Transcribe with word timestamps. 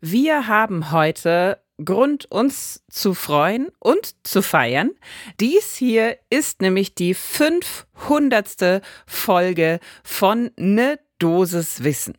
Wir 0.00 0.46
haben 0.46 0.92
heute 0.92 1.58
Grund, 1.82 2.30
uns 2.30 2.84
zu 2.90 3.14
freuen 3.14 3.68
und 3.78 4.14
zu 4.26 4.42
feiern. 4.42 4.90
Dies 5.40 5.74
hier 5.74 6.18
ist 6.28 6.60
nämlich 6.60 6.94
die 6.94 7.14
500. 7.14 8.82
Folge 9.06 9.80
von 10.04 10.50
Ne 10.56 10.98
Dosis 11.18 11.82
Wissen. 11.82 12.18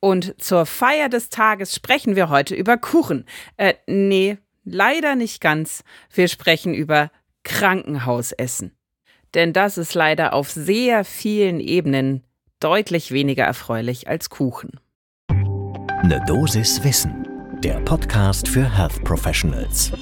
Und 0.00 0.40
zur 0.42 0.66
Feier 0.66 1.08
des 1.08 1.28
Tages 1.28 1.74
sprechen 1.74 2.16
wir 2.16 2.28
heute 2.28 2.56
über 2.56 2.76
Kuchen. 2.76 3.24
Äh, 3.56 3.74
nee, 3.86 4.38
leider 4.64 5.14
nicht 5.14 5.40
ganz. 5.40 5.84
Wir 6.12 6.26
sprechen 6.26 6.74
über 6.74 7.12
Krankenhausessen. 7.44 8.76
Denn 9.34 9.52
das 9.52 9.78
ist 9.78 9.94
leider 9.94 10.32
auf 10.34 10.50
sehr 10.50 11.04
vielen 11.04 11.60
Ebenen 11.60 12.24
deutlich 12.58 13.12
weniger 13.12 13.44
erfreulich 13.44 14.08
als 14.08 14.28
Kuchen. 14.28 14.81
Ne 16.04 16.20
Dosis 16.26 16.82
Wissen, 16.82 17.28
der 17.62 17.74
Podcast 17.74 18.48
für 18.48 18.64
Health 18.64 19.04
Professionals. 19.04 19.92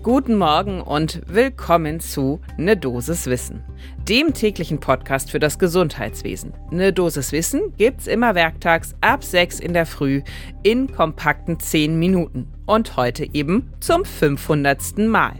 Guten 0.00 0.36
Morgen 0.36 0.80
und 0.80 1.20
willkommen 1.26 1.98
zu 1.98 2.40
Ne 2.56 2.76
Dosis 2.76 3.26
Wissen, 3.26 3.64
dem 4.08 4.34
täglichen 4.34 4.78
Podcast 4.78 5.32
für 5.32 5.40
das 5.40 5.58
Gesundheitswesen. 5.58 6.54
Ne 6.70 6.92
Dosis 6.92 7.32
Wissen 7.32 7.74
gibt's 7.76 8.06
immer 8.06 8.36
werktags 8.36 8.94
ab 9.00 9.24
6 9.24 9.58
in 9.58 9.72
der 9.72 9.86
Früh 9.86 10.22
in 10.62 10.92
kompakten 10.92 11.58
10 11.58 11.98
Minuten 11.98 12.46
und 12.66 12.96
heute 12.96 13.26
eben 13.34 13.72
zum 13.80 14.04
500. 14.04 14.98
Mal. 14.98 15.34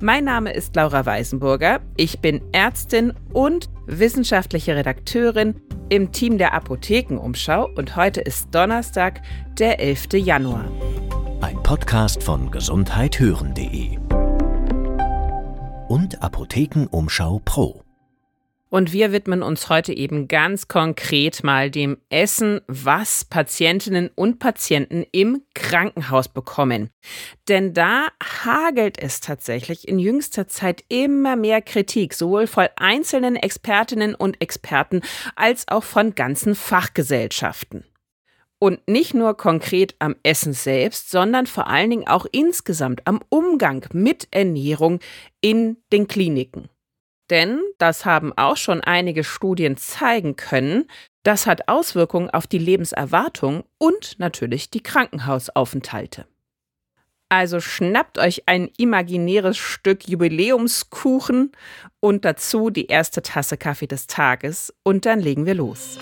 Mein 0.00 0.24
Name 0.24 0.52
ist 0.52 0.74
Laura 0.76 1.06
Weisenburger. 1.06 1.80
Ich 1.96 2.20
bin 2.20 2.40
Ärztin 2.52 3.12
und 3.32 3.70
wissenschaftliche 3.86 4.76
Redakteurin 4.76 5.60
im 5.88 6.12
Team 6.12 6.38
der 6.38 6.54
Apothekenumschau 6.54 7.68
und 7.76 7.96
heute 7.96 8.20
ist 8.20 8.54
Donnerstag, 8.54 9.20
der 9.58 9.80
11. 9.80 10.14
Januar. 10.14 10.64
Ein 11.40 11.62
Podcast 11.62 12.22
von 12.22 12.50
gesundheithören.de 12.50 13.98
und 15.88 16.22
Apothekenumschau 16.22 17.40
Pro. 17.44 17.83
Und 18.74 18.92
wir 18.92 19.12
widmen 19.12 19.44
uns 19.44 19.68
heute 19.68 19.92
eben 19.92 20.26
ganz 20.26 20.66
konkret 20.66 21.44
mal 21.44 21.70
dem 21.70 21.96
Essen, 22.08 22.60
was 22.66 23.24
Patientinnen 23.24 24.10
und 24.16 24.40
Patienten 24.40 25.06
im 25.12 25.42
Krankenhaus 25.54 26.26
bekommen. 26.26 26.90
Denn 27.48 27.72
da 27.72 28.08
hagelt 28.20 28.98
es 29.00 29.20
tatsächlich 29.20 29.86
in 29.86 30.00
jüngster 30.00 30.48
Zeit 30.48 30.82
immer 30.88 31.36
mehr 31.36 31.62
Kritik, 31.62 32.14
sowohl 32.14 32.48
von 32.48 32.66
einzelnen 32.74 33.36
Expertinnen 33.36 34.16
und 34.16 34.40
Experten 34.40 35.02
als 35.36 35.68
auch 35.68 35.84
von 35.84 36.16
ganzen 36.16 36.56
Fachgesellschaften. 36.56 37.84
Und 38.58 38.80
nicht 38.88 39.14
nur 39.14 39.36
konkret 39.36 39.94
am 40.00 40.16
Essen 40.24 40.52
selbst, 40.52 41.12
sondern 41.12 41.46
vor 41.46 41.68
allen 41.68 41.90
Dingen 41.90 42.08
auch 42.08 42.26
insgesamt 42.32 43.06
am 43.06 43.20
Umgang 43.28 43.86
mit 43.92 44.26
Ernährung 44.32 44.98
in 45.40 45.76
den 45.92 46.08
Kliniken. 46.08 46.70
Denn, 47.30 47.60
das 47.78 48.04
haben 48.04 48.32
auch 48.36 48.56
schon 48.56 48.82
einige 48.82 49.24
Studien 49.24 49.76
zeigen 49.76 50.36
können, 50.36 50.86
das 51.22 51.46
hat 51.46 51.68
Auswirkungen 51.68 52.28
auf 52.28 52.46
die 52.46 52.58
Lebenserwartung 52.58 53.64
und 53.78 54.18
natürlich 54.18 54.70
die 54.70 54.82
Krankenhausaufenthalte. 54.82 56.26
Also 57.30 57.60
schnappt 57.60 58.18
euch 58.18 58.44
ein 58.46 58.68
imaginäres 58.76 59.56
Stück 59.56 60.06
Jubiläumskuchen 60.06 61.52
und 62.00 62.24
dazu 62.24 62.68
die 62.68 62.86
erste 62.86 63.22
Tasse 63.22 63.56
Kaffee 63.56 63.86
des 63.86 64.06
Tages 64.06 64.74
und 64.82 65.06
dann 65.06 65.20
legen 65.20 65.46
wir 65.46 65.54
los. 65.54 65.98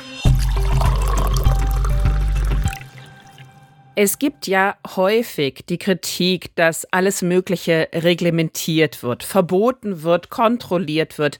Es 3.94 4.18
gibt 4.18 4.46
ja 4.46 4.78
häufig 4.96 5.66
die 5.68 5.76
Kritik, 5.76 6.56
dass 6.56 6.90
alles 6.92 7.20
Mögliche 7.20 7.90
reglementiert 7.92 9.02
wird, 9.02 9.22
verboten 9.22 10.02
wird, 10.02 10.30
kontrolliert 10.30 11.18
wird. 11.18 11.38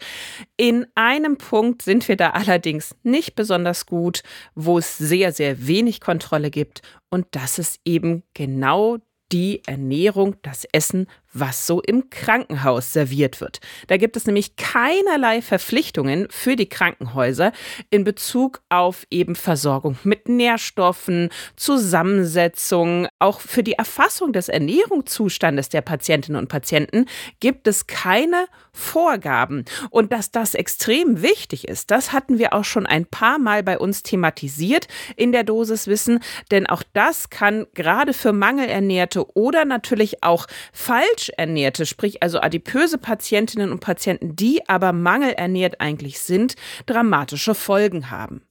In 0.59 0.87
einem 0.95 1.39
Punkt 1.39 1.81
sind 1.81 2.07
wir 2.09 2.17
da 2.19 2.31
allerdings 2.31 2.95
nicht 3.05 3.37
besonders 3.37 3.87
gut, 3.87 4.23
wo 4.55 4.77
es 4.77 4.99
sehr, 4.99 5.33
sehr 5.33 5.67
wenig 5.67 6.03
Kontrolle 6.03 6.51
gibt. 6.51 6.83
Und 7.09 7.27
das 7.31 7.59
ist 7.59 7.81
eben 7.87 8.23
genau 8.35 8.99
die 9.33 9.63
Ernährung, 9.67 10.37
das 10.43 10.67
Essen, 10.73 11.07
was 11.33 11.67
so 11.67 11.81
im 11.81 12.11
Krankenhaus 12.11 12.93
serviert 12.93 13.41
wird. 13.41 13.61
Da 13.87 13.97
gibt 13.97 14.17
es 14.17 14.27
nämlich 14.27 14.57
keinerlei 14.57 15.43
Verpflichtungen 15.43 16.27
für 16.31 16.57
die 16.57 16.69
Krankenhäuser 16.69 17.53
in 17.91 18.05
Bezug 18.05 18.63
auf 18.69 19.07
eben 19.11 19.35
Versorgung 19.35 19.99
mit 20.05 20.29
Nährstoffen, 20.29 21.31
Zusammensetzung, 21.57 23.09
auch 23.19 23.41
für 23.41 23.63
die 23.63 23.75
Erfassung 23.75 24.33
des 24.33 24.49
Ernährungszustandes 24.49 25.69
der 25.69 25.81
Patientinnen 25.81 26.41
und 26.41 26.49
Patienten 26.49 27.07
gibt 27.41 27.67
es 27.67 27.87
keine 27.87 28.47
Vorgaben. 28.73 29.65
Und 29.91 30.13
dass 30.13 30.31
das 30.31 30.55
extrem 30.55 31.23
wichtig 31.23 31.69
ist, 31.69 31.91
das 31.91 32.13
hatten 32.13 32.39
wir 32.39 32.55
auch 32.55 32.65
schon 32.65 32.87
ein 32.87 33.07
paar 33.07 33.39
Mal 33.39 33.63
bei 33.63 33.79
uns 33.79 34.03
thematisiert 34.03 34.89
in 35.17 35.33
der 35.33 35.45
Dosiswissen, 35.45 36.21
denn 36.51 36.67
auch 36.67 36.83
das 36.93 37.31
kann 37.31 37.67
gerade 37.75 38.13
für 38.15 38.33
Mangelernährte 38.33 39.37
oder 39.37 39.65
natürlich 39.65 40.23
auch 40.23 40.47
falsch 40.73 41.22
ernährte, 41.31 41.87
sprich 41.87 42.23
also 42.23 42.41
adipöse 42.41 42.99
Patientinnen 42.99 43.71
und 43.71 43.81
Patienten, 43.81 44.37
die 44.37 44.69
aber 44.69 44.93
mangelernährt 44.93 45.81
eigentlich 45.81 46.21
sind, 46.21 46.55
dramatische 46.87 47.55
Folgen 47.55 48.11
haben. 48.11 48.43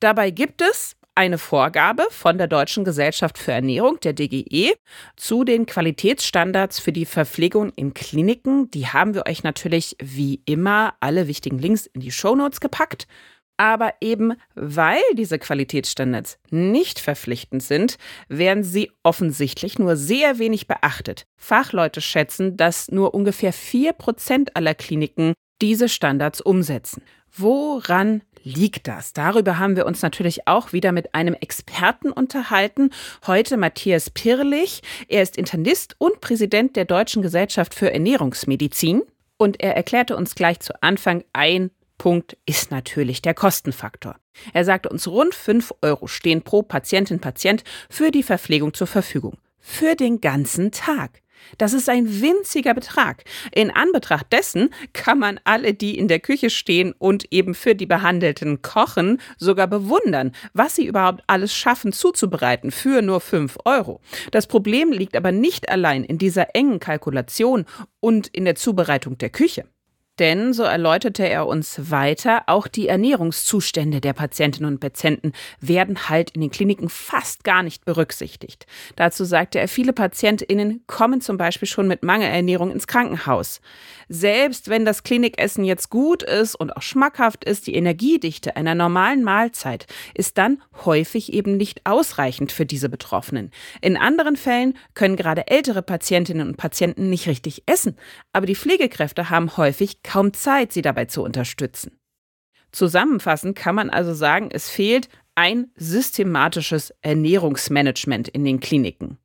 Dabei 0.00 0.30
gibt 0.30 0.62
es 0.62 0.96
eine 1.14 1.38
Vorgabe 1.38 2.06
von 2.10 2.38
der 2.38 2.46
Deutschen 2.46 2.84
Gesellschaft 2.84 3.36
für 3.36 3.52
Ernährung, 3.52 4.00
der 4.00 4.14
DGE, 4.14 4.74
zu 5.16 5.44
den 5.44 5.66
Qualitätsstandards 5.66 6.80
für 6.80 6.92
die 6.92 7.04
Verpflegung 7.04 7.72
in 7.76 7.92
Kliniken. 7.92 8.70
Die 8.70 8.86
haben 8.86 9.14
wir 9.14 9.26
euch 9.26 9.42
natürlich 9.42 9.96
wie 10.02 10.40
immer 10.46 10.94
alle 11.00 11.26
wichtigen 11.26 11.58
Links 11.58 11.86
in 11.86 12.00
die 12.00 12.12
Shownotes 12.12 12.60
gepackt. 12.60 13.06
Aber 13.60 13.92
eben 14.00 14.32
weil 14.54 15.02
diese 15.12 15.38
Qualitätsstandards 15.38 16.38
nicht 16.48 16.98
verpflichtend 16.98 17.62
sind, 17.62 17.98
werden 18.30 18.64
sie 18.64 18.90
offensichtlich 19.02 19.78
nur 19.78 19.96
sehr 19.96 20.38
wenig 20.38 20.66
beachtet. 20.66 21.26
Fachleute 21.36 22.00
schätzen, 22.00 22.56
dass 22.56 22.90
nur 22.90 23.12
ungefähr 23.12 23.52
4% 23.52 24.52
aller 24.54 24.74
Kliniken 24.74 25.34
diese 25.60 25.90
Standards 25.90 26.40
umsetzen. 26.40 27.02
Woran 27.36 28.22
liegt 28.42 28.88
das? 28.88 29.12
Darüber 29.12 29.58
haben 29.58 29.76
wir 29.76 29.84
uns 29.84 30.00
natürlich 30.00 30.48
auch 30.48 30.72
wieder 30.72 30.92
mit 30.92 31.14
einem 31.14 31.34
Experten 31.34 32.12
unterhalten. 32.12 32.88
Heute 33.26 33.58
Matthias 33.58 34.08
Pirlich. 34.08 34.80
Er 35.06 35.22
ist 35.22 35.36
Internist 35.36 35.96
und 35.98 36.22
Präsident 36.22 36.76
der 36.76 36.86
Deutschen 36.86 37.20
Gesellschaft 37.20 37.74
für 37.74 37.92
Ernährungsmedizin. 37.92 39.02
Und 39.36 39.60
er 39.60 39.76
erklärte 39.76 40.16
uns 40.16 40.34
gleich 40.34 40.60
zu 40.60 40.82
Anfang 40.82 41.24
ein 41.34 41.70
Punkt 42.00 42.38
ist 42.46 42.70
natürlich 42.70 43.20
der 43.20 43.34
Kostenfaktor. 43.34 44.16
Er 44.54 44.64
sagte 44.64 44.88
uns, 44.88 45.06
rund 45.06 45.34
5 45.34 45.74
Euro 45.82 46.06
stehen 46.06 46.40
pro 46.40 46.62
Patientin, 46.62 47.20
Patient 47.20 47.62
für 47.90 48.10
die 48.10 48.22
Verpflegung 48.22 48.72
zur 48.72 48.86
Verfügung. 48.86 49.36
Für 49.58 49.96
den 49.96 50.22
ganzen 50.22 50.72
Tag. 50.72 51.20
Das 51.58 51.74
ist 51.74 51.90
ein 51.90 52.22
winziger 52.22 52.72
Betrag. 52.72 53.24
In 53.52 53.70
Anbetracht 53.70 54.32
dessen 54.32 54.70
kann 54.94 55.18
man 55.18 55.40
alle, 55.44 55.74
die 55.74 55.98
in 55.98 56.08
der 56.08 56.20
Küche 56.20 56.48
stehen 56.48 56.94
und 56.96 57.30
eben 57.34 57.54
für 57.54 57.74
die 57.74 57.84
Behandelten 57.84 58.62
kochen, 58.62 59.20
sogar 59.36 59.66
bewundern, 59.66 60.32
was 60.54 60.76
sie 60.76 60.86
überhaupt 60.86 61.22
alles 61.26 61.54
schaffen 61.54 61.92
zuzubereiten 61.92 62.70
für 62.70 63.02
nur 63.02 63.20
5 63.20 63.58
Euro. 63.66 64.00
Das 64.30 64.46
Problem 64.46 64.90
liegt 64.90 65.16
aber 65.16 65.32
nicht 65.32 65.68
allein 65.68 66.04
in 66.04 66.16
dieser 66.16 66.54
engen 66.56 66.80
Kalkulation 66.80 67.66
und 68.00 68.26
in 68.28 68.46
der 68.46 68.54
Zubereitung 68.54 69.18
der 69.18 69.28
Küche. 69.28 69.66
Denn, 70.20 70.52
so 70.52 70.64
erläuterte 70.64 71.26
er 71.26 71.46
uns 71.46 71.90
weiter, 71.90 72.42
auch 72.46 72.68
die 72.68 72.88
Ernährungszustände 72.88 74.02
der 74.02 74.12
Patientinnen 74.12 74.74
und 74.74 74.78
Patienten 74.78 75.32
werden 75.60 76.10
halt 76.10 76.32
in 76.32 76.42
den 76.42 76.50
Kliniken 76.50 76.90
fast 76.90 77.42
gar 77.42 77.62
nicht 77.62 77.86
berücksichtigt. 77.86 78.66
Dazu 78.96 79.24
sagte 79.24 79.58
er, 79.58 79.66
viele 79.66 79.94
PatientInnen 79.94 80.84
kommen 80.86 81.22
zum 81.22 81.38
Beispiel 81.38 81.66
schon 81.66 81.88
mit 81.88 82.02
Mangelernährung 82.02 82.70
ins 82.70 82.86
Krankenhaus. 82.86 83.62
Selbst 84.10 84.68
wenn 84.68 84.84
das 84.84 85.04
Klinikessen 85.04 85.64
jetzt 85.64 85.88
gut 85.88 86.22
ist 86.22 86.54
und 86.54 86.76
auch 86.76 86.82
schmackhaft 86.82 87.44
ist, 87.44 87.66
die 87.66 87.74
Energiedichte 87.74 88.56
einer 88.56 88.74
normalen 88.74 89.22
Mahlzeit 89.22 89.86
ist 90.12 90.36
dann 90.36 90.60
häufig 90.84 91.32
eben 91.32 91.56
nicht 91.56 91.86
ausreichend 91.86 92.52
für 92.52 92.66
diese 92.66 92.90
Betroffenen. 92.90 93.52
In 93.80 93.96
anderen 93.96 94.36
Fällen 94.36 94.76
können 94.92 95.16
gerade 95.16 95.46
ältere 95.46 95.80
Patientinnen 95.80 96.46
und 96.46 96.56
Patienten 96.58 97.08
nicht 97.08 97.26
richtig 97.26 97.62
essen, 97.64 97.96
aber 98.34 98.44
die 98.44 98.56
Pflegekräfte 98.56 99.30
haben 99.30 99.56
häufig 99.56 100.02
kaum 100.10 100.32
Zeit, 100.32 100.72
sie 100.72 100.82
dabei 100.82 101.04
zu 101.04 101.22
unterstützen. 101.22 101.96
Zusammenfassend 102.72 103.56
kann 103.56 103.76
man 103.76 103.90
also 103.90 104.12
sagen, 104.12 104.48
es 104.52 104.68
fehlt 104.68 105.08
ein 105.36 105.70
systematisches 105.76 106.92
Ernährungsmanagement 107.00 108.26
in 108.28 108.44
den 108.44 108.58
Kliniken. 108.58 109.18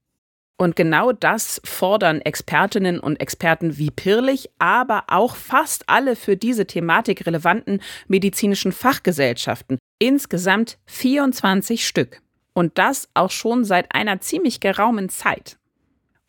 Und 0.57 0.75
genau 0.75 1.11
das 1.11 1.59
fordern 1.65 2.21
Expertinnen 2.21 2.99
und 2.99 3.19
Experten 3.19 3.77
wie 3.77 3.89
Pirlich, 3.89 4.49
aber 4.59 5.05
auch 5.07 5.35
fast 5.35 5.89
alle 5.89 6.15
für 6.15 6.37
diese 6.37 6.67
Thematik 6.67 7.25
relevanten 7.25 7.81
medizinischen 8.07 8.71
Fachgesellschaften. 8.71 9.79
Insgesamt 9.97 10.77
24 10.85 11.85
Stück. 11.85 12.21
Und 12.53 12.77
das 12.77 13.09
auch 13.15 13.31
schon 13.31 13.65
seit 13.65 13.93
einer 13.93 14.21
ziemlich 14.21 14.59
geraumen 14.59 15.09
Zeit. 15.09 15.57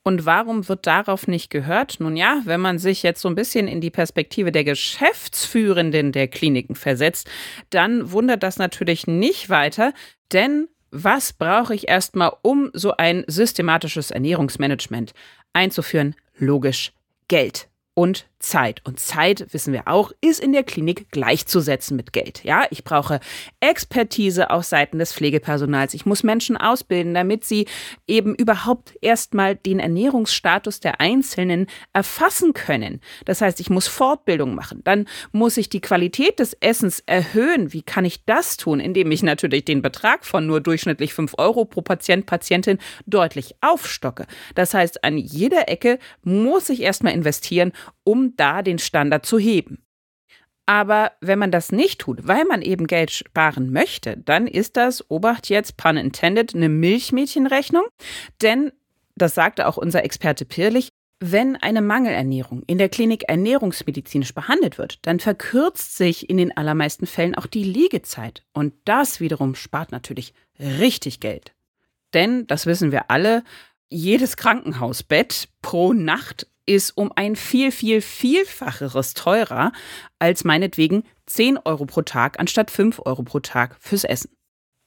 Und 0.07 0.25
warum 0.25 0.69
wird 0.69 0.87
darauf 0.87 1.27
nicht 1.27 1.51
gehört? 1.51 1.97
Nun 1.99 2.17
ja, 2.17 2.41
wenn 2.45 2.61
man 2.61 2.79
sich 2.79 3.03
jetzt 3.03 3.21
so 3.21 3.29
ein 3.29 3.35
bisschen 3.35 3.67
in 3.67 3.81
die 3.81 3.91
Perspektive 3.91 4.53
der 4.53 4.63
Geschäftsführenden 4.63 6.13
der 6.13 6.29
Kliniken 6.29 6.77
versetzt, 6.77 7.29
dann 7.71 8.13
wundert 8.13 8.45
das 8.45 8.57
natürlich 8.57 9.09
nicht 9.09 9.51
weiter, 9.51 9.93
denn 10.33 10.69
was 10.93 11.33
brauche 11.33 11.75
ich 11.75 11.89
erstmal, 11.89 12.31
um 12.43 12.71
so 12.73 12.97
ein 12.97 13.25
systematisches 13.27 14.13
Ernährungsmanagement 14.13 15.13
einzuführen? 15.53 16.15
Logisch 16.39 16.93
Geld 17.27 17.69
und 17.95 18.29
Zeit. 18.39 18.83
Und 18.85 19.01
Zeit, 19.01 19.47
wissen 19.53 19.73
wir 19.73 19.89
auch, 19.89 20.13
ist 20.21 20.41
in 20.41 20.53
der 20.53 20.63
Klinik 20.63 21.11
gleichzusetzen 21.11 21.97
mit 21.97 22.13
Geld. 22.13 22.45
Ja, 22.45 22.65
ich 22.71 22.85
brauche 22.85 23.21
Expertise 23.61 24.51
auf 24.51 24.65
Seiten 24.65 24.99
des 24.99 25.13
Pflegepersonals. 25.13 25.95
Ich 25.95 26.07
muss 26.07 26.23
Menschen 26.23 26.57
ausbilden, 26.57 27.15
damit 27.15 27.45
sie 27.45 27.67
eben 28.07 28.35
überhaupt 28.35 28.95
erstmal 29.01 29.57
den 29.57 29.81
Ernährungsstatus 29.81 30.81
der 30.81 31.01
Einzelnen 31.01 31.67
erfassen 31.93 32.53
können. 32.53 33.01
Das 33.25 33.41
heißt, 33.41 33.59
ich 33.61 33.71
muss 33.71 33.89
Fortbildung 33.89 34.55
machen. 34.55 34.83
Dann 34.85 35.07
muss 35.33 35.57
ich 35.57 35.69
die 35.69 35.81
Qualität 35.81 36.39
des 36.39 36.55
Essens 36.61 37.01
erhöhen. 37.07 37.73
Wie 37.73 37.83
kann 37.83 38.05
ich 38.05 38.25
das 38.25 38.57
tun? 38.57 38.81
Indem 38.81 39.11
ich 39.11 39.23
natürlich 39.23 39.65
den 39.65 39.83
Betrag 39.83 40.25
von 40.25 40.47
nur 40.47 40.61
durchschnittlich 40.61 41.15
5 41.15 41.35
Euro 41.39 41.65
pro 41.65 41.81
Patient, 41.83 42.27
Patientin 42.27 42.79
deutlich 43.07 43.55
aufstocke. 43.61 44.27
Das 44.55 44.75
heißt, 44.75 45.05
an 45.05 45.17
jeder 45.17 45.69
Ecke 45.69 45.99
muss 46.23 46.69
ich 46.69 46.83
erstmal 46.83 47.15
investieren, 47.15 47.73
um 48.05 48.36
da 48.37 48.63
den 48.63 48.79
Standard 48.79 49.27
zu 49.27 49.39
heben. 49.39 49.83
Aber 50.67 51.13
wenn 51.21 51.39
man 51.39 51.53
das 51.53 51.71
nicht 51.71 52.01
tut, 52.01 52.27
weil 52.27 52.45
man 52.45 52.61
eben 52.61 52.89
Geld 52.89 53.13
sparen 53.13 53.73
möchte, 53.73 54.17
dann 54.17 54.49
ist 54.49 54.77
das, 54.77 55.09
Obacht 55.11 55.49
jetzt, 55.49 55.77
pun 55.77 55.97
intended, 55.97 56.55
eine 56.55 56.69
Milchmädchenrechnung. 56.69 57.85
Denn, 58.43 58.73
das 59.15 59.35
sagte 59.35 59.69
auch 59.69 59.77
unser 59.77 60.05
Experte 60.05 60.45
Pirlich, 60.45 60.89
wenn 61.21 61.57
eine 61.57 61.81
Mangelernährung 61.81 62.63
in 62.67 62.79
der 62.79 62.91
Klinik 62.91 63.25
ernährungsmedizinisch 63.29 64.35
behandelt 64.35 64.77
wird, 64.77 64.99
dann 65.07 65.21
verkürzt 65.21 65.97
sich 65.97 66.29
in 66.29 66.37
den 66.37 66.55
allermeisten 66.55 67.07
Fällen 67.07 67.35
auch 67.35 67.47
die 67.47 67.65
Liegezeit. 67.65 68.45
Und 68.53 68.75
das 68.85 69.21
wiederum 69.21 69.55
spart 69.55 69.93
natürlich 69.93 70.35
richtig 70.59 71.21
Geld. 71.21 71.55
Denn, 72.13 72.47
das 72.49 72.67
wissen 72.67 72.93
wir 72.93 73.11
alle, 73.11 73.45
jedes 73.89 74.37
Krankenhausbett 74.37 75.49
pro 75.63 75.93
Nacht 75.93 76.49
ist 76.67 76.97
um 76.97 77.13
ein 77.15 77.37
viel, 77.37 77.71
viel, 77.73 78.01
vielfacheres 78.01 79.15
teurer 79.15 79.73
als 80.19 80.45
meinetwegen 80.45 81.05
10 81.27 81.59
Euro 81.65 81.87
pro 81.87 82.03
Tag 82.03 82.39
anstatt 82.39 82.71
5 82.71 83.01
Euro 83.05 83.23
pro 83.23 83.41
Tag 83.41 83.77
fürs 83.81 84.05
Essen. 84.05 84.31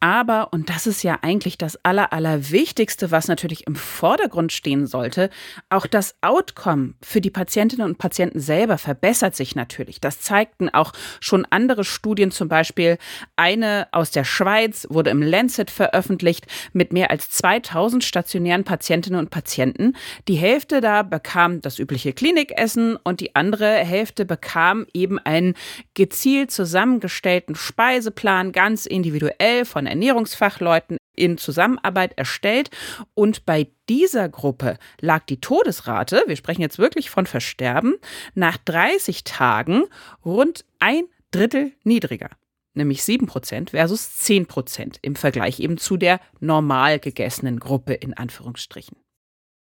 Aber, 0.02 0.54
und 0.54 0.70
das 0.70 0.88
ist 0.88 1.04
ja 1.04 1.20
eigentlich 1.22 1.58
das 1.58 1.84
Aller, 1.84 2.14
Allerwichtigste, 2.14 3.12
was 3.12 3.28
natürlich 3.28 3.68
im 3.68 3.76
Vordergrund 3.76 4.54
stehen 4.54 4.88
sollte, 4.88 5.30
auch 5.70 5.86
das 5.88 6.16
Outcome 6.22 6.94
für 7.02 7.20
die 7.20 7.30
Patientinnen 7.30 7.86
und 7.86 7.98
Patienten 7.98 8.40
selber 8.40 8.78
verbessert 8.78 9.36
sich 9.36 9.56
natürlich. 9.56 10.00
Das 10.00 10.22
zeigten 10.22 10.70
auch 10.70 10.94
schon 11.20 11.46
andere 11.50 11.84
Studien, 11.84 12.32
zum 12.32 12.48
Beispiel 12.48 12.98
eine 13.36 13.88
aus 13.92 14.12
der 14.12 14.24
Schweiz 14.24 14.88
wurde 14.90 15.10
im 15.10 15.22
Lancet 15.22 15.70
veröffentlicht 15.70 16.48
mit 16.72 16.94
mehr 16.94 17.12
als 17.12 17.30
2000 17.32 18.02
stationären 18.02 18.64
Patientinnen 18.64 19.20
und 19.20 19.32
Patienten. 19.32 19.98
Die 20.30 20.36
Hälfte 20.36 20.80
da 20.80 21.04
bekam 21.04 21.60
das 21.60 21.78
übliche 21.78 22.14
Klinikessen 22.14 22.96
und 22.96 23.20
die 23.20 23.36
andere 23.36 23.80
Hälfte 23.80 24.24
bekam 24.24 24.86
eben 24.94 25.20
einen 25.20 25.56
gezielt 25.94 26.52
zusammengestellten 26.52 27.56
Speiseplan, 27.56 28.54
ganz 28.54 28.86
individuell 28.86 29.66
von 29.66 29.89
Ernährungsfachleuten 29.90 30.98
in 31.16 31.38
Zusammenarbeit 31.38 32.18
erstellt. 32.18 32.70
Und 33.14 33.46
bei 33.46 33.68
dieser 33.90 34.30
Gruppe 34.30 34.78
lag 35.02 35.26
die 35.26 35.42
Todesrate, 35.42 36.24
wir 36.28 36.36
sprechen 36.36 36.62
jetzt 36.62 36.80
wirklich 36.80 37.10
von 37.10 37.26
Versterben, 37.26 37.96
nach 38.36 38.58
30 38.58 39.24
Tagen 39.24 39.84
rund 40.24 40.66
ein 40.80 41.04
Drittel 41.32 41.74
niedriger 41.84 42.30
nämlich 42.74 43.02
7% 43.02 43.72
versus 43.72 44.10
10% 44.22 44.98
im 45.02 45.16
Vergleich 45.16 45.60
eben 45.60 45.78
zu 45.78 45.98
der 45.98 46.20
normal 46.40 47.00
gegessenen 47.00 47.60
Gruppe 47.60 47.94
in 47.94 48.16
Anführungsstrichen. 48.16 48.98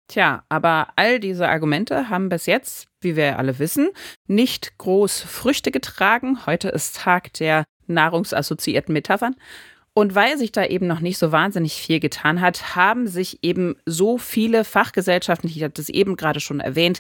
Tja, 0.08 0.44
aber 0.50 0.90
all 0.98 1.20
diese 1.20 1.48
Argumente 1.50 2.10
haben 2.10 2.30
bis 2.30 2.46
jetzt, 2.46 2.88
wie 3.02 3.16
wir 3.16 3.40
alle 3.40 3.58
wissen, 3.58 3.90
nicht 4.28 4.78
groß 4.78 5.22
Früchte 5.22 5.72
getragen. 5.72 6.46
Heute 6.46 6.70
ist 6.70 6.98
Tag 6.98 7.34
der 7.34 7.64
nahrungsassoziierten 7.88 8.94
Metaphern. 8.94 9.36
Und 9.98 10.14
weil 10.14 10.38
sich 10.38 10.52
da 10.52 10.66
eben 10.66 10.88
noch 10.88 11.00
nicht 11.00 11.18
so 11.18 11.32
wahnsinnig 11.32 11.76
viel 11.76 12.02
getan 12.02 12.42
hat, 12.42 12.76
haben 12.76 13.08
sich 13.08 13.40
eben 13.44 13.78
so 13.86 14.18
viele 14.18 14.66
Fachgesellschaften, 14.66 15.50
ich 15.50 15.64
hatte 15.64 15.82
es 15.82 15.88
eben 15.88 16.18
gerade 16.18 16.42
schon 16.42 16.60
erwähnt, 16.60 17.00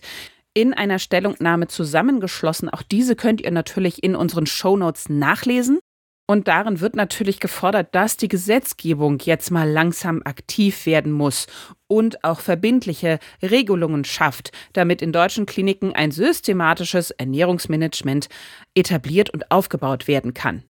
in 0.53 0.74
einer 0.74 0.97
Stellungnahme 0.97 1.68
zusammengeschlossen. 1.68 2.69
Auch 2.69 2.81
diese 2.81 3.18
könnt 3.18 3.42
ihr 3.42 3.51
natürlich 3.51 4.01
in 4.01 4.15
unseren 4.15 4.45
Shownotes 4.45 5.09
nachlesen. 5.09 5.80
Und 6.27 6.47
darin 6.47 6.80
wird 6.80 6.95
natürlich 6.95 7.39
gefordert, 7.39 7.94
dass 7.94 8.18
die 8.18 8.30
Gesetzgebung 8.30 9.19
jetzt 9.19 9.51
mal 9.51 9.69
langsam 9.69 10.21
aktiv 10.24 10.86
werden 10.86 11.12
muss 11.12 11.45
und 11.88 12.24
auch 12.24 12.39
verbindliche 12.39 13.19
Regelungen 13.44 14.06
schafft, 14.06 14.51
damit 14.74 15.03
in 15.03 15.12
deutschen 15.12 15.45
Kliniken 15.45 15.94
ein 15.94 16.12
systematisches 16.12 17.12
Ernährungsmanagement 17.12 18.27
etabliert 18.74 19.30
und 19.30 19.51
aufgebaut 19.51 20.07
werden 20.07 20.33
kann. 20.33 20.63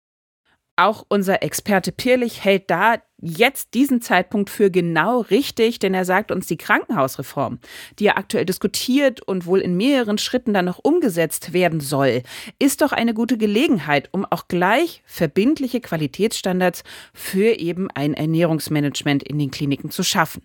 Auch 0.77 1.05
unser 1.07 1.41
Experte 1.41 1.91
Pirlich 1.93 2.43
hält 2.43 2.69
da 2.69 2.95
jetzt 3.21 3.73
diesen 3.73 4.01
Zeitpunkt 4.01 4.49
für 4.49 4.69
genau 4.69 5.21
richtig, 5.21 5.79
denn 5.79 5.93
er 5.93 6.03
sagt 6.03 6.31
uns, 6.31 6.47
die 6.47 6.57
Krankenhausreform, 6.57 7.59
die 7.97 8.05
ja 8.05 8.17
aktuell 8.17 8.45
diskutiert 8.45 9.21
und 9.21 9.45
wohl 9.45 9.61
in 9.61 9.77
mehreren 9.77 10.17
Schritten 10.17 10.53
dann 10.53 10.65
noch 10.65 10.79
umgesetzt 10.83 11.53
werden 11.53 11.79
soll, 11.79 12.23
ist 12.59 12.81
doch 12.81 12.91
eine 12.91 13.13
gute 13.13 13.37
Gelegenheit, 13.37 14.09
um 14.11 14.25
auch 14.25 14.49
gleich 14.49 15.01
verbindliche 15.05 15.79
Qualitätsstandards 15.79 16.83
für 17.13 17.57
eben 17.57 17.89
ein 17.91 18.13
Ernährungsmanagement 18.13 19.23
in 19.23 19.39
den 19.39 19.51
Kliniken 19.51 19.91
zu 19.91 20.03
schaffen. 20.03 20.43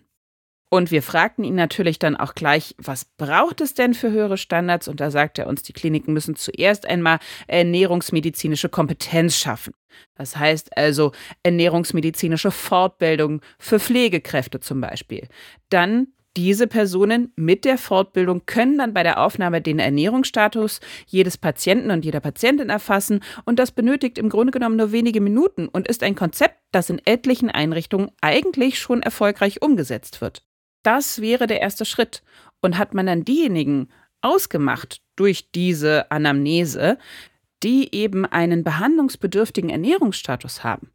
Und 0.73 0.89
wir 0.89 1.03
fragten 1.03 1.43
ihn 1.43 1.55
natürlich 1.55 1.99
dann 1.99 2.15
auch 2.15 2.33
gleich, 2.33 2.75
was 2.77 3.03
braucht 3.03 3.59
es 3.59 3.73
denn 3.73 3.93
für 3.93 4.09
höhere 4.09 4.37
Standards? 4.37 4.87
Und 4.87 5.01
da 5.01 5.11
sagt 5.11 5.37
er 5.37 5.47
uns, 5.47 5.63
die 5.63 5.73
Kliniken 5.73 6.13
müssen 6.13 6.37
zuerst 6.37 6.85
einmal 6.87 7.19
ernährungsmedizinische 7.47 8.69
Kompetenz 8.69 9.35
schaffen. 9.35 9.73
Das 10.15 10.37
heißt 10.37 10.77
also 10.77 11.11
ernährungsmedizinische 11.43 12.51
Fortbildung 12.51 13.41
für 13.59 13.81
Pflegekräfte 13.81 14.61
zum 14.61 14.79
Beispiel. 14.79 15.27
Dann 15.67 16.07
diese 16.37 16.67
Personen 16.67 17.33
mit 17.35 17.65
der 17.65 17.77
Fortbildung 17.77 18.45
können 18.45 18.77
dann 18.77 18.93
bei 18.93 19.03
der 19.03 19.21
Aufnahme 19.21 19.61
den 19.61 19.79
Ernährungsstatus 19.79 20.79
jedes 21.05 21.37
Patienten 21.37 21.91
und 21.91 22.05
jeder 22.05 22.21
Patientin 22.21 22.69
erfassen 22.69 23.19
und 23.43 23.59
das 23.59 23.71
benötigt 23.71 24.17
im 24.17 24.29
Grunde 24.29 24.51
genommen 24.51 24.77
nur 24.77 24.93
wenige 24.93 25.19
Minuten 25.19 25.67
und 25.67 25.89
ist 25.89 26.01
ein 26.01 26.15
Konzept, 26.15 26.55
das 26.71 26.89
in 26.89 27.01
etlichen 27.03 27.49
Einrichtungen 27.49 28.11
eigentlich 28.21 28.79
schon 28.79 29.03
erfolgreich 29.03 29.61
umgesetzt 29.61 30.21
wird. 30.21 30.45
Das 30.83 31.21
wäre 31.21 31.47
der 31.47 31.61
erste 31.61 31.85
Schritt. 31.85 32.23
Und 32.61 32.77
hat 32.77 32.93
man 32.93 33.07
dann 33.07 33.25
diejenigen 33.25 33.89
ausgemacht 34.21 35.01
durch 35.15 35.51
diese 35.51 36.11
Anamnese, 36.11 36.97
die 37.63 37.93
eben 37.93 38.25
einen 38.25 38.63
behandlungsbedürftigen 38.63 39.69
Ernährungsstatus 39.69 40.63
haben. 40.63 40.91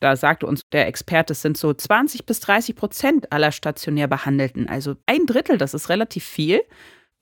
Da 0.00 0.14
sagte 0.14 0.46
uns 0.46 0.62
der 0.72 0.86
Experte, 0.86 1.32
es 1.32 1.42
sind 1.42 1.56
so 1.56 1.74
20 1.74 2.24
bis 2.24 2.40
30 2.40 2.76
Prozent 2.76 3.32
aller 3.32 3.50
stationär 3.50 4.06
Behandelten, 4.06 4.68
also 4.68 4.96
ein 5.06 5.26
Drittel, 5.26 5.58
das 5.58 5.74
ist 5.74 5.88
relativ 5.88 6.24
viel. 6.24 6.60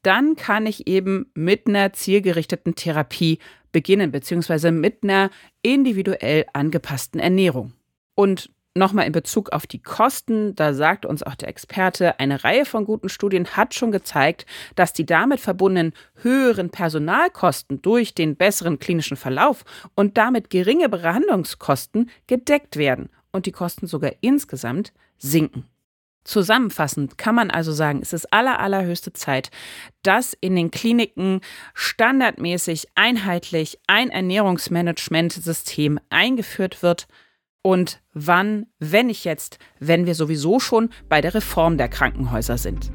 Dann 0.03 0.37
kann 0.37 0.67
ich 0.67 0.87
eben 0.87 1.31
mit 1.35 1.67
einer 1.67 1.93
zielgerichteten 1.93 2.75
Therapie 2.75 3.39
beginnen, 3.73 4.13
beziehungsweise 4.13 4.71
mit 4.73 5.03
einer 5.03 5.31
individuell 5.63 6.47
angepassten 6.53 7.19
Ernährung. 7.19 7.73
Und 8.15 8.51
Nochmal 8.77 9.07
in 9.07 9.13
Bezug 9.13 9.53
auf 9.53 9.67
die 9.67 9.81
Kosten, 9.81 10.55
da 10.55 10.75
sagt 10.75 11.07
uns 11.07 11.23
auch 11.23 11.35
der 11.35 11.49
Experte, 11.49 12.21
eine 12.21 12.45
Reihe 12.45 12.67
von 12.67 12.85
guten 12.85 13.09
Studien 13.09 13.57
hat 13.57 13.73
schon 13.73 13.91
gezeigt, 13.91 14.45
dass 14.75 14.93
die 14.93 15.07
damit 15.07 15.41
verbundenen 15.41 15.95
höheren 16.17 16.69
Personalkosten 16.69 17.81
durch 17.81 18.13
den 18.13 18.37
besseren 18.37 18.79
klinischen 18.79 19.17
Verlauf 19.17 19.65
und 19.95 20.19
damit 20.19 20.51
geringe 20.51 20.91
Behandlungskosten 20.91 22.11
gedeckt 22.27 22.77
werden 22.77 23.09
und 23.33 23.47
die 23.47 23.53
Kosten 23.53 23.87
sogar 23.87 24.13
insgesamt 24.21 24.93
sinken. 25.17 25.65
Zusammenfassend 26.25 27.17
kann 27.17 27.35
man 27.35 27.51
also 27.51 27.73
sagen, 27.73 28.01
es 28.03 28.13
ist 28.13 28.31
aller, 28.31 28.61
allerhöchste 28.61 29.15
Zeit, 29.15 29.51
dass 30.03 30.37
in 30.39 30.55
den 30.55 30.71
Kliniken 30.71 31.41
standardmäßig 31.73 32.89
einheitlich 32.95 33.79
ein 33.87 34.11
Ernährungsmanagementsystem 34.11 35.99
eingeführt 36.11 36.83
wird, 36.83 37.09
und 37.67 38.01
wann, 38.13 38.67
wenn 38.79 39.09
nicht 39.09 39.25
jetzt, 39.25 39.59
wenn 39.81 40.07
wir 40.07 40.15
sowieso 40.15 40.61
schon 40.61 40.89
bei 41.09 41.21
der 41.21 41.35
Reform 41.35 41.79
der 41.79 41.89
Krankenhäuser 41.89 42.59
sind. 42.59 42.93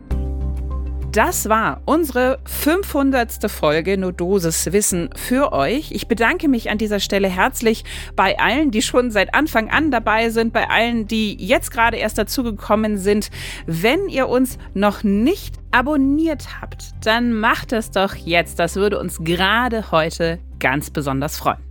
Das 1.12 1.50
war 1.50 1.82
unsere 1.84 2.40
500. 2.46 3.52
Folge 3.52 3.98
No 3.98 4.12
Dosis 4.12 4.72
Wissen 4.72 5.10
für 5.14 5.52
euch. 5.52 5.92
Ich 5.92 6.08
bedanke 6.08 6.48
mich 6.48 6.70
an 6.70 6.78
dieser 6.78 7.02
Stelle 7.02 7.28
herzlich 7.28 7.84
bei 8.16 8.40
allen, 8.40 8.72
die 8.72 8.82
schon 8.82 9.12
seit 9.12 9.36
Anfang 9.36 9.70
an 9.70 9.92
dabei 9.92 10.30
sind, 10.30 10.54
bei 10.54 10.70
allen, 10.70 11.06
die 11.06 11.36
jetzt 11.36 11.72
gerade 11.72 11.98
erst 11.98 12.18
dazugekommen 12.18 12.98
sind. 12.98 13.30
Wenn 13.66 14.08
ihr 14.08 14.30
uns 14.30 14.58
noch 14.74 15.04
nicht 15.04 15.56
abonniert 15.72 16.62
habt, 16.62 16.92
dann 17.04 17.34
macht 17.34 17.74
es 17.74 17.92
doch 17.92 18.16
jetzt. 18.16 18.58
Das 18.58 18.78
würde 18.78 19.00
uns 19.02 19.18
gerade 19.22 19.92
heute 19.92 20.40
ganz 20.60 20.92
besonders 20.92 21.36
freuen. 21.36 21.71